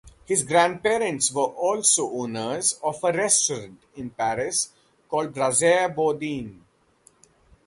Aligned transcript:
His 0.25 0.41
grandparents 0.41 1.31
were 1.31 1.43
also 1.43 2.09
owners 2.09 2.73
of 2.83 3.03
a 3.03 3.13
restaurant 3.13 3.81
in 3.95 4.09
Paris 4.09 4.71
called 5.07 5.31
Brasserie 5.31 5.93
Bourdin. 5.93 6.59